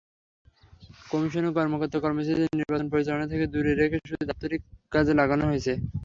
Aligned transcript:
কমিশনের 1.09 1.55
কর্মকর্তা-কর্মচারীদের 1.57 2.51
নির্বাচন 2.53 2.87
পরিচালনা 2.91 3.25
থেকে 3.27 3.45
দূরে 3.47 3.71
রেখে 3.73 3.97
শুধু 4.03 4.23
দাপ্তরিক 4.29 4.61
কাজে 4.91 5.13
লাগানো 5.19 5.43
হয়েছে। 5.47 5.71